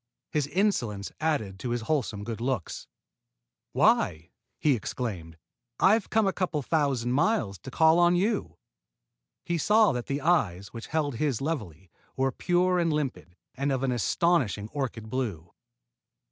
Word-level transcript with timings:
His 0.31 0.47
insolence 0.47 1.11
added 1.19 1.59
to 1.59 1.69
his 1.69 1.81
wholesome 1.81 2.23
good 2.23 2.41
looks. 2.41 2.87
"Why?" 3.71 4.31
he 4.57 4.73
exclaimed. 4.73 5.37
"I've 5.79 6.09
come 6.09 6.25
a 6.25 6.33
couple 6.33 6.59
of 6.61 6.65
thousand 6.65 7.11
miles 7.11 7.59
to 7.59 7.69
call 7.69 7.99
on 7.99 8.15
you." 8.15 8.57
He 9.45 9.59
saw 9.59 9.91
that 9.91 10.07
the 10.07 10.21
eyes 10.21 10.69
which 10.73 10.87
held 10.87 11.17
his 11.17 11.39
levelly 11.39 11.91
were 12.17 12.31
pure 12.31 12.79
and 12.79 12.91
limpid, 12.91 13.35
and 13.53 13.71
of 13.71 13.83
an 13.83 13.91
astonishing 13.91 14.69
orchid 14.69 15.07
blue. 15.11 15.53